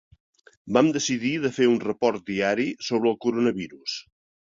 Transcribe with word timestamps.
Vam 0.77 0.89
decidir 0.95 1.35
de 1.45 1.53
fer 1.59 1.69
un 1.73 1.79
“Report 1.85 2.27
diari 2.33 2.69
sobre 2.91 3.15
el 3.15 3.23
coronavirus”. 3.27 4.05